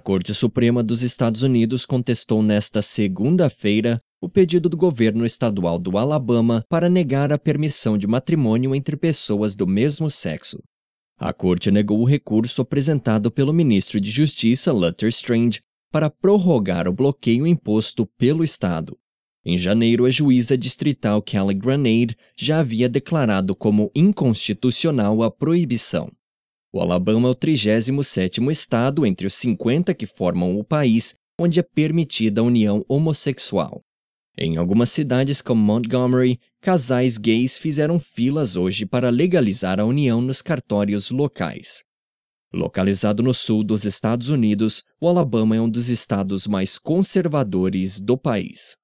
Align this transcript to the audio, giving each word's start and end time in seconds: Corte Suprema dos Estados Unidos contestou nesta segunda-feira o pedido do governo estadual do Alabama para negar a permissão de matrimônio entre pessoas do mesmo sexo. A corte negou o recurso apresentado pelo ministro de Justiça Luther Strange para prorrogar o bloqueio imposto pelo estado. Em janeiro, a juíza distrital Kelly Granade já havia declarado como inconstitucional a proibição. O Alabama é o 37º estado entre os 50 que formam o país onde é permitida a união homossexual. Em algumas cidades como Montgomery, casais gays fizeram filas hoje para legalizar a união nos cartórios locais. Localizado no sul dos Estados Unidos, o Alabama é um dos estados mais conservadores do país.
Corte 0.00 0.32
Suprema 0.34 0.82
dos 0.82 1.02
Estados 1.02 1.42
Unidos 1.42 1.84
contestou 1.84 2.42
nesta 2.42 2.80
segunda-feira 2.80 4.00
o 4.20 4.28
pedido 4.28 4.68
do 4.68 4.76
governo 4.76 5.26
estadual 5.26 5.78
do 5.78 5.98
Alabama 5.98 6.64
para 6.68 6.88
negar 6.88 7.32
a 7.32 7.38
permissão 7.38 7.98
de 7.98 8.06
matrimônio 8.06 8.74
entre 8.74 8.96
pessoas 8.96 9.54
do 9.54 9.66
mesmo 9.66 10.08
sexo. 10.08 10.58
A 11.18 11.32
corte 11.32 11.70
negou 11.70 12.00
o 12.00 12.06
recurso 12.06 12.62
apresentado 12.62 13.30
pelo 13.30 13.52
ministro 13.52 14.00
de 14.00 14.10
Justiça 14.10 14.72
Luther 14.72 15.08
Strange 15.08 15.60
para 15.92 16.10
prorrogar 16.10 16.88
o 16.88 16.92
bloqueio 16.92 17.46
imposto 17.46 18.06
pelo 18.18 18.42
estado. 18.42 18.98
Em 19.44 19.58
janeiro, 19.58 20.06
a 20.06 20.10
juíza 20.10 20.56
distrital 20.56 21.20
Kelly 21.20 21.54
Granade 21.54 22.16
já 22.36 22.60
havia 22.60 22.88
declarado 22.88 23.54
como 23.54 23.92
inconstitucional 23.94 25.22
a 25.22 25.30
proibição. 25.30 26.10
O 26.74 26.80
Alabama 26.80 27.28
é 27.28 27.30
o 27.30 27.34
37º 27.36 28.50
estado 28.50 29.06
entre 29.06 29.28
os 29.28 29.34
50 29.34 29.94
que 29.94 30.06
formam 30.06 30.58
o 30.58 30.64
país 30.64 31.14
onde 31.38 31.60
é 31.60 31.62
permitida 31.62 32.40
a 32.40 32.44
união 32.44 32.84
homossexual. 32.88 33.80
Em 34.36 34.56
algumas 34.56 34.90
cidades 34.90 35.40
como 35.40 35.62
Montgomery, 35.62 36.40
casais 36.60 37.16
gays 37.16 37.56
fizeram 37.56 38.00
filas 38.00 38.56
hoje 38.56 38.84
para 38.84 39.08
legalizar 39.08 39.78
a 39.78 39.84
união 39.84 40.20
nos 40.20 40.42
cartórios 40.42 41.12
locais. 41.12 41.84
Localizado 42.52 43.22
no 43.22 43.32
sul 43.32 43.62
dos 43.62 43.84
Estados 43.84 44.28
Unidos, 44.28 44.82
o 45.00 45.06
Alabama 45.06 45.54
é 45.54 45.60
um 45.60 45.70
dos 45.70 45.88
estados 45.88 46.44
mais 46.44 46.76
conservadores 46.76 48.00
do 48.00 48.18
país. 48.18 48.76